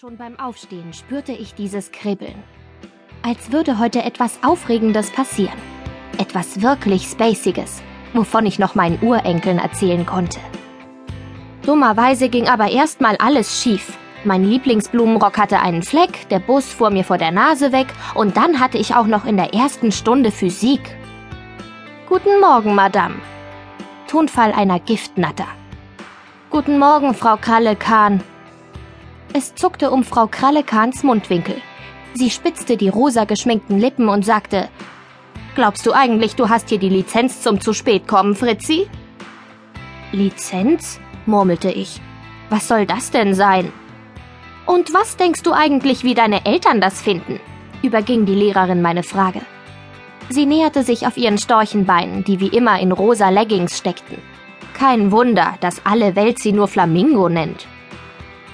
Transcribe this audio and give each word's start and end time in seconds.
Schon 0.00 0.16
beim 0.16 0.40
Aufstehen 0.40 0.94
spürte 0.94 1.32
ich 1.32 1.52
dieses 1.52 1.92
Kribbeln. 1.92 2.42
Als 3.20 3.52
würde 3.52 3.78
heute 3.78 4.02
etwas 4.02 4.38
Aufregendes 4.42 5.10
passieren. 5.10 5.58
Etwas 6.16 6.62
wirklich 6.62 7.04
Spaciges, 7.04 7.82
wovon 8.14 8.46
ich 8.46 8.58
noch 8.58 8.74
meinen 8.74 8.98
Urenkeln 9.02 9.58
erzählen 9.58 10.06
konnte. 10.06 10.40
Dummerweise 11.66 12.30
ging 12.30 12.48
aber 12.48 12.70
erstmal 12.70 13.16
alles 13.18 13.62
schief. 13.62 13.98
Mein 14.24 14.42
Lieblingsblumenrock 14.42 15.36
hatte 15.36 15.60
einen 15.60 15.82
Fleck, 15.82 16.26
der 16.30 16.38
Bus 16.38 16.64
fuhr 16.72 16.88
mir 16.88 17.04
vor 17.04 17.18
der 17.18 17.30
Nase 17.30 17.70
weg 17.70 17.88
und 18.14 18.38
dann 18.38 18.58
hatte 18.58 18.78
ich 18.78 18.94
auch 18.94 19.06
noch 19.06 19.26
in 19.26 19.36
der 19.36 19.52
ersten 19.52 19.92
Stunde 19.92 20.30
Physik. 20.30 20.96
Guten 22.08 22.40
Morgen, 22.40 22.74
Madame. 22.74 23.16
Tonfall 24.06 24.52
einer 24.52 24.80
Giftnatter. 24.80 25.48
Guten 26.48 26.78
Morgen, 26.78 27.12
Frau 27.12 27.36
Kralle-Kahn. 27.36 28.22
Es 29.32 29.54
zuckte 29.54 29.92
um 29.92 30.02
Frau 30.02 30.26
Krallekahns 30.26 31.04
Mundwinkel. 31.04 31.56
Sie 32.14 32.30
spitzte 32.30 32.76
die 32.76 32.88
rosa 32.88 33.24
geschminkten 33.24 33.78
Lippen 33.78 34.08
und 34.08 34.24
sagte, 34.24 34.68
Glaubst 35.54 35.86
du 35.86 35.92
eigentlich, 35.92 36.34
du 36.34 36.48
hast 36.48 36.68
hier 36.68 36.78
die 36.78 36.88
Lizenz 36.88 37.40
zum 37.40 37.60
zu 37.60 37.72
spät 37.72 38.08
kommen, 38.08 38.34
Fritzi? 38.34 38.88
Lizenz? 40.10 41.00
murmelte 41.26 41.70
ich. 41.70 42.00
Was 42.48 42.66
soll 42.66 42.86
das 42.86 43.12
denn 43.12 43.34
sein? 43.34 43.72
Und 44.66 44.92
was 44.94 45.16
denkst 45.16 45.42
du 45.42 45.52
eigentlich, 45.52 46.02
wie 46.02 46.14
deine 46.14 46.44
Eltern 46.44 46.80
das 46.80 47.00
finden? 47.00 47.40
überging 47.82 48.26
die 48.26 48.34
Lehrerin 48.34 48.82
meine 48.82 49.02
Frage. 49.02 49.40
Sie 50.28 50.44
näherte 50.44 50.82
sich 50.82 51.06
auf 51.06 51.16
ihren 51.16 51.38
Storchenbeinen, 51.38 52.24
die 52.24 52.38
wie 52.40 52.48
immer 52.48 52.78
in 52.78 52.92
rosa 52.92 53.30
Leggings 53.30 53.78
steckten. 53.78 54.18
Kein 54.74 55.12
Wunder, 55.12 55.54
dass 55.60 55.84
alle 55.86 56.14
Welt 56.14 56.38
sie 56.38 56.52
nur 56.52 56.68
Flamingo 56.68 57.28
nennt. 57.28 57.66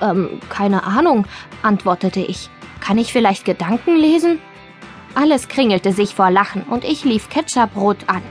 Ähm, 0.00 0.40
keine 0.48 0.84
Ahnung, 0.84 1.26
antwortete 1.62 2.20
ich. 2.20 2.50
Kann 2.80 2.98
ich 2.98 3.12
vielleicht 3.12 3.44
Gedanken 3.44 3.96
lesen? 3.96 4.40
Alles 5.14 5.48
kringelte 5.48 5.92
sich 5.92 6.14
vor 6.14 6.30
Lachen 6.30 6.62
und 6.62 6.84
ich 6.84 7.04
lief 7.04 7.28
Ketchuprot 7.28 7.98
an. 8.06 8.22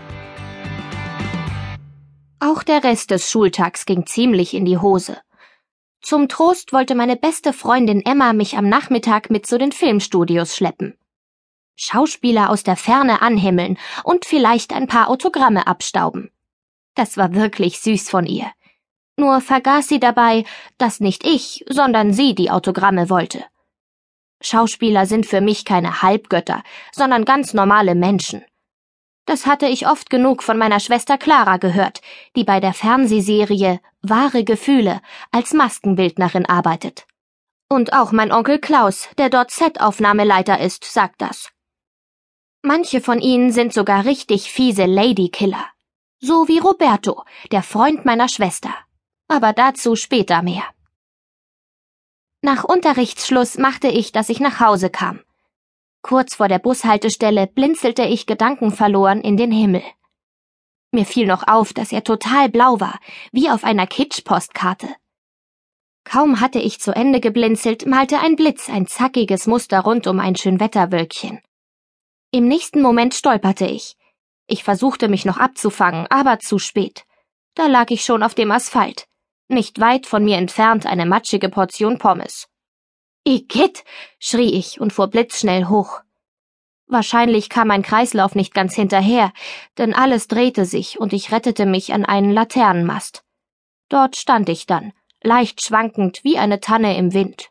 Auch 2.39 2.63
der 2.63 2.83
Rest 2.83 3.11
des 3.11 3.29
Schultags 3.29 3.85
ging 3.85 4.05
ziemlich 4.05 4.53
in 4.53 4.65
die 4.65 4.77
Hose. 4.77 5.17
Zum 6.01 6.29
Trost 6.29 6.71
wollte 6.71 6.95
meine 6.95 7.17
beste 7.17 7.51
Freundin 7.51 8.05
Emma 8.05 8.31
mich 8.31 8.57
am 8.57 8.69
Nachmittag 8.69 9.29
mit 9.29 9.45
zu 9.45 9.57
den 9.57 9.73
Filmstudios 9.73 10.55
schleppen. 10.55 10.97
Schauspieler 11.75 12.49
aus 12.49 12.63
der 12.63 12.77
Ferne 12.77 13.21
anhimmeln 13.21 13.77
und 14.03 14.25
vielleicht 14.25 14.73
ein 14.73 14.87
paar 14.87 15.09
Autogramme 15.09 15.67
abstauben. 15.67 16.31
Das 16.95 17.17
war 17.17 17.33
wirklich 17.33 17.79
süß 17.79 18.09
von 18.09 18.25
ihr. 18.25 18.51
Nur 19.19 19.41
vergaß 19.41 19.89
sie 19.89 19.99
dabei, 19.99 20.45
dass 20.77 21.01
nicht 21.01 21.25
ich, 21.25 21.65
sondern 21.67 22.13
sie 22.13 22.35
die 22.35 22.49
Autogramme 22.49 23.09
wollte. 23.09 23.43
Schauspieler 24.39 25.05
sind 25.07 25.25
für 25.25 25.41
mich 25.41 25.65
keine 25.65 26.01
Halbgötter, 26.01 26.63
sondern 26.93 27.25
ganz 27.25 27.53
normale 27.53 27.95
Menschen. 27.95 28.45
Das 29.25 29.45
hatte 29.45 29.67
ich 29.67 29.87
oft 29.87 30.09
genug 30.09 30.41
von 30.41 30.57
meiner 30.57 30.79
Schwester 30.79 31.17
Clara 31.17 31.57
gehört, 31.57 31.99
die 32.37 32.45
bei 32.45 32.61
der 32.61 32.73
Fernsehserie 32.73 33.81
Wahre 34.01 34.45
Gefühle 34.45 35.01
als 35.31 35.51
Maskenbildnerin 35.51 36.45
arbeitet. 36.45 37.05
Und 37.67 37.91
auch 37.91 38.13
mein 38.13 38.31
Onkel 38.31 38.57
Klaus, 38.57 39.09
der 39.17 39.29
dort 39.29 39.51
Set-Aufnahmeleiter 39.51 40.61
ist, 40.61 40.85
sagt 40.85 41.21
das. 41.21 41.51
Manche 42.61 43.01
von 43.01 43.19
ihnen 43.19 43.51
sind 43.51 43.73
sogar 43.73 44.05
richtig 44.05 44.49
fiese 44.49 44.85
Ladykiller. 44.85 45.65
So 46.21 46.47
wie 46.47 46.59
Roberto, 46.59 47.25
der 47.51 47.63
Freund 47.63 48.05
meiner 48.05 48.29
Schwester 48.29 48.73
aber 49.29 49.53
dazu 49.53 49.95
später 49.95 50.41
mehr. 50.41 50.63
Nach 52.41 52.63
Unterrichtsschluss 52.63 53.57
machte 53.57 53.87
ich, 53.87 54.11
dass 54.11 54.29
ich 54.29 54.39
nach 54.39 54.59
Hause 54.59 54.89
kam. 54.89 55.21
Kurz 56.01 56.35
vor 56.35 56.47
der 56.47 56.59
Bushaltestelle 56.59 57.47
blinzelte 57.47 58.03
ich 58.03 58.25
gedankenverloren 58.25 59.21
in 59.21 59.37
den 59.37 59.51
Himmel. 59.51 59.83
Mir 60.91 61.05
fiel 61.05 61.27
noch 61.27 61.47
auf, 61.47 61.73
dass 61.73 61.91
er 61.91 62.03
total 62.03 62.49
blau 62.49 62.79
war, 62.79 62.99
wie 63.31 63.49
auf 63.49 63.63
einer 63.63 63.85
Kitsch-Postkarte. 63.85 64.87
Kaum 66.05 66.39
hatte 66.39 66.59
ich 66.59 66.79
zu 66.79 66.95
Ende 66.95 67.19
geblinzelt, 67.19 67.85
malte 67.85 68.19
ein 68.19 68.35
Blitz 68.35 68.69
ein 68.69 68.87
zackiges 68.87 69.45
Muster 69.45 69.81
rund 69.81 70.07
um 70.07 70.19
ein 70.19 70.35
Schönwetterwölkchen. 70.35 71.41
Im 72.31 72.47
nächsten 72.47 72.81
Moment 72.81 73.13
stolperte 73.13 73.65
ich. 73.65 73.95
Ich 74.47 74.63
versuchte 74.63 75.09
mich 75.09 75.25
noch 75.25 75.37
abzufangen, 75.37 76.07
aber 76.09 76.39
zu 76.39 76.57
spät. 76.57 77.05
Da 77.53 77.67
lag 77.67 77.91
ich 77.91 78.03
schon 78.03 78.23
auf 78.23 78.33
dem 78.33 78.51
Asphalt 78.51 79.08
nicht 79.49 79.79
weit 79.79 80.05
von 80.05 80.23
mir 80.23 80.37
entfernt 80.37 80.85
eine 80.85 81.05
matschige 81.05 81.49
Portion 81.49 81.97
Pommes. 81.97 82.47
Igitt, 83.25 83.83
schrie 84.19 84.53
ich 84.53 84.79
und 84.79 84.93
fuhr 84.93 85.07
blitzschnell 85.07 85.65
hoch. 85.65 86.01
Wahrscheinlich 86.87 87.49
kam 87.49 87.67
mein 87.67 87.83
Kreislauf 87.83 88.33
nicht 88.33 88.53
ganz 88.53 88.73
hinterher, 88.75 89.31
denn 89.77 89.93
alles 89.93 90.27
drehte 90.27 90.65
sich 90.65 90.99
und 90.99 91.13
ich 91.13 91.31
rettete 91.31 91.65
mich 91.65 91.93
an 91.93 92.05
einen 92.05 92.31
Laternenmast. 92.31 93.23
Dort 93.89 94.15
stand 94.15 94.49
ich 94.49 94.65
dann, 94.65 94.93
leicht 95.21 95.61
schwankend 95.61 96.23
wie 96.23 96.37
eine 96.37 96.59
Tanne 96.59 96.97
im 96.97 97.13
Wind. 97.13 97.49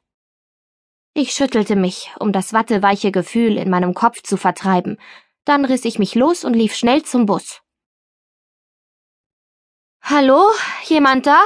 Ich 1.14 1.32
schüttelte 1.32 1.76
mich, 1.76 2.12
um 2.18 2.32
das 2.32 2.52
watteweiche 2.52 3.12
Gefühl 3.12 3.56
in 3.56 3.70
meinem 3.70 3.94
Kopf 3.94 4.22
zu 4.22 4.36
vertreiben, 4.36 4.98
dann 5.44 5.64
riss 5.64 5.84
ich 5.84 5.98
mich 5.98 6.14
los 6.14 6.44
und 6.44 6.54
lief 6.54 6.74
schnell 6.74 7.02
zum 7.02 7.26
Bus. 7.26 7.60
Hallo, 10.02 10.50
jemand 10.84 11.26
da? 11.26 11.40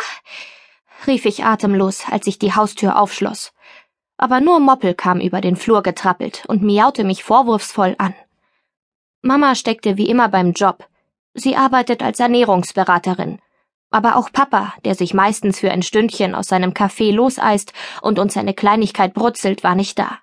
rief 1.07 1.25
ich 1.25 1.45
atemlos, 1.45 2.05
als 2.11 2.27
ich 2.27 2.39
die 2.39 2.55
Haustür 2.55 2.99
aufschloss. 2.99 3.53
Aber 4.17 4.41
nur 4.41 4.61
Moppel 4.61 4.95
kam 4.95 5.21
über 5.21 5.41
den 5.41 5.57
Flur 5.57 5.83
getrappelt 5.83 6.45
und 6.47 6.63
miaute 6.63 7.03
mich 7.03 7.25
vorwurfsvoll 7.25 7.97
an. 7.99 8.15
Mama 9.21 9.55
steckte 9.55 9.97
wie 9.97 10.09
immer 10.09 10.29
beim 10.29 10.53
Job. 10.53 10.89
Sie 11.35 11.57
arbeitet 11.57 12.03
als 12.03 12.21
Ernährungsberaterin. 12.21 13.41
Aber 13.91 14.17
auch 14.17 14.33
Papa, 14.33 14.75
der 14.85 14.95
sich 14.95 15.13
meistens 15.13 15.61
für 15.61 15.71
ein 15.71 15.83
Stündchen 15.83 16.35
aus 16.35 16.49
seinem 16.49 16.73
Café 16.73 17.13
loseist 17.13 17.73
und 18.01 18.19
uns 18.19 18.37
eine 18.37 18.55
Kleinigkeit 18.55 19.13
brutzelt, 19.13 19.65
war 19.65 19.75
nicht 19.75 19.99
da. 19.99 20.19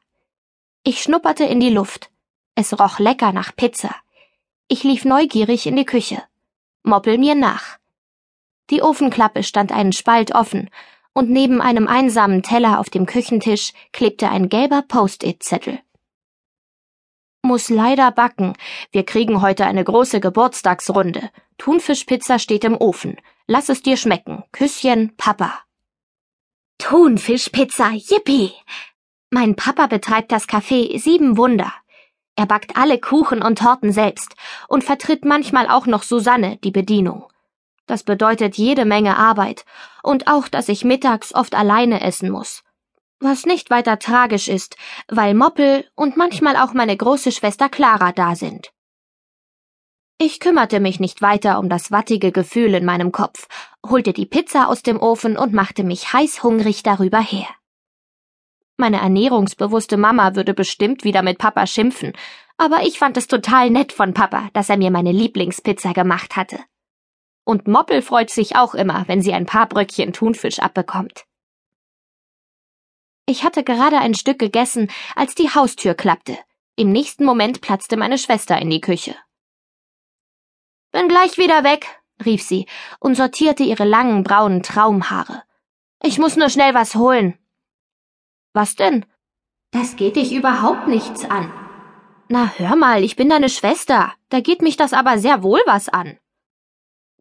Ich 0.83 1.01
schnupperte 1.01 1.43
in 1.43 1.59
die 1.59 1.69
Luft. 1.69 2.09
Es 2.55 2.79
roch 2.79 2.99
lecker 2.99 3.31
nach 3.31 3.55
Pizza. 3.55 3.95
Ich 4.67 4.83
lief 4.83 5.03
neugierig 5.03 5.67
in 5.67 5.75
die 5.75 5.85
Küche. 5.85 6.23
Moppel 6.83 7.17
mir 7.17 7.35
nach. 7.35 7.78
Die 8.69 8.81
Ofenklappe 8.81 9.43
stand 9.43 9.71
einen 9.71 9.93
Spalt 9.93 10.33
offen, 10.35 10.69
und 11.13 11.29
neben 11.29 11.61
einem 11.61 11.87
einsamen 11.87 12.43
Teller 12.43 12.79
auf 12.79 12.89
dem 12.89 13.05
Küchentisch 13.05 13.73
klebte 13.91 14.29
ein 14.29 14.47
gelber 14.47 14.83
Post-it-Zettel. 14.87 15.79
Muss 17.41 17.69
leider 17.69 18.11
backen. 18.11 18.53
Wir 18.91 19.03
kriegen 19.05 19.41
heute 19.41 19.65
eine 19.65 19.83
große 19.83 20.19
Geburtstagsrunde. 20.19 21.29
Thunfischpizza 21.57 22.37
steht 22.37 22.63
im 22.63 22.75
Ofen. 22.77 23.17
Lass 23.47 23.69
es 23.69 23.81
dir 23.81 23.97
schmecken. 23.97 24.43
Küsschen, 24.51 25.15
Papa. 25.17 25.53
Thunfischpizza, 26.77 27.91
yippie! 27.91 28.53
Mein 29.31 29.55
Papa 29.55 29.87
betreibt 29.87 30.31
das 30.31 30.47
Café 30.47 30.99
Sieben 30.99 31.37
Wunder. 31.37 31.73
Er 32.35 32.45
backt 32.45 32.77
alle 32.77 32.99
Kuchen 32.99 33.41
und 33.41 33.59
Torten 33.59 33.91
selbst 33.91 34.35
und 34.67 34.83
vertritt 34.83 35.25
manchmal 35.25 35.67
auch 35.69 35.85
noch 35.85 36.03
Susanne, 36.03 36.57
die 36.57 36.71
Bedienung. 36.71 37.25
Das 37.89 38.03
bedeutet 38.03 38.55
jede 38.55 38.85
Menge 38.85 39.17
Arbeit 39.17 39.65
und 40.03 40.27
auch, 40.27 40.47
dass 40.47 40.69
ich 40.69 40.85
mittags 40.85 41.33
oft 41.33 41.55
alleine 41.55 42.01
essen 42.01 42.29
muss. 42.29 42.63
Was 43.19 43.47
nicht 43.47 43.71
weiter 43.71 43.97
tragisch 43.97 44.47
ist, 44.47 44.77
weil 45.07 45.33
Moppel 45.33 45.89
und 45.95 46.15
manchmal 46.15 46.55
auch 46.55 46.73
meine 46.73 46.95
große 46.95 47.31
Schwester 47.31 47.67
Clara 47.67 48.11
da 48.11 48.35
sind. 48.35 48.71
Ich 50.19 50.39
kümmerte 50.39 50.79
mich 50.79 50.99
nicht 50.99 51.23
weiter 51.23 51.57
um 51.57 51.67
das 51.67 51.89
wattige 51.89 52.31
Gefühl 52.31 52.75
in 52.75 52.85
meinem 52.85 53.11
Kopf, 53.11 53.47
holte 53.83 54.13
die 54.13 54.27
Pizza 54.27 54.67
aus 54.67 54.83
dem 54.83 55.01
Ofen 55.01 55.35
und 55.35 55.53
machte 55.53 55.83
mich 55.83 56.13
heißhungrig 56.13 56.83
darüber 56.83 57.19
her. 57.19 57.47
Meine 58.77 58.97
ernährungsbewusste 58.97 59.97
Mama 59.97 60.35
würde 60.35 60.53
bestimmt 60.53 61.03
wieder 61.03 61.23
mit 61.23 61.39
Papa 61.39 61.65
schimpfen, 61.65 62.13
aber 62.55 62.83
ich 62.83 62.99
fand 62.99 63.17
es 63.17 63.25
total 63.25 63.71
nett 63.71 63.93
von 63.93 64.13
Papa, 64.13 64.51
dass 64.53 64.69
er 64.69 64.77
mir 64.77 64.91
meine 64.91 65.11
Lieblingspizza 65.11 65.93
gemacht 65.93 66.35
hatte. 66.35 66.59
Und 67.49 67.67
Moppel 67.67 68.03
freut 68.03 68.29
sich 68.29 68.57
auch 68.57 68.75
immer, 68.75 69.07
wenn 69.07 69.23
sie 69.23 69.33
ein 69.33 69.47
paar 69.47 69.67
Bröckchen 69.67 70.13
Thunfisch 70.13 70.59
abbekommt. 70.59 71.25
Ich 73.25 73.43
hatte 73.43 73.63
gerade 73.63 73.97
ein 73.97 74.13
Stück 74.13 74.37
gegessen, 74.37 74.91
als 75.15 75.33
die 75.33 75.49
Haustür 75.49 75.95
klappte. 75.95 76.37
Im 76.75 76.91
nächsten 76.91 77.25
Moment 77.25 77.59
platzte 77.61 77.97
meine 77.97 78.19
Schwester 78.19 78.59
in 78.59 78.69
die 78.69 78.81
Küche. 78.81 79.15
Bin 80.91 81.07
gleich 81.07 81.39
wieder 81.39 81.63
weg, 81.63 81.87
rief 82.23 82.43
sie 82.43 82.67
und 82.99 83.15
sortierte 83.15 83.63
ihre 83.63 83.85
langen 83.85 84.23
braunen 84.23 84.61
Traumhaare. 84.61 85.41
Ich 86.03 86.19
muss 86.19 86.35
nur 86.35 86.49
schnell 86.49 86.75
was 86.75 86.93
holen. 86.93 87.39
Was 88.53 88.75
denn? 88.75 89.07
Das 89.71 89.95
geht 89.95 90.17
dich 90.17 90.33
überhaupt 90.33 90.87
nichts 90.87 91.25
an. 91.25 91.51
Na 92.27 92.53
hör 92.57 92.75
mal, 92.75 93.03
ich 93.03 93.15
bin 93.15 93.27
deine 93.27 93.49
Schwester. 93.49 94.13
Da 94.29 94.39
geht 94.39 94.61
mich 94.61 94.77
das 94.77 94.93
aber 94.93 95.17
sehr 95.17 95.41
wohl 95.41 95.63
was 95.65 95.89
an. 95.89 96.19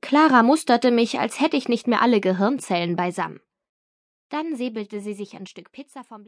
Clara 0.00 0.42
musterte 0.42 0.90
mich, 0.90 1.18
als 1.18 1.40
hätte 1.40 1.56
ich 1.56 1.68
nicht 1.68 1.86
mehr 1.86 2.02
alle 2.02 2.20
Gehirnzellen 2.20 2.96
beisammen. 2.96 3.40
Dann 4.30 4.56
säbelte 4.56 5.00
sie 5.00 5.14
sich 5.14 5.36
ein 5.36 5.46
Stück 5.46 5.72
Pizza 5.72 6.04
vom 6.04 6.24
Blech. 6.24 6.26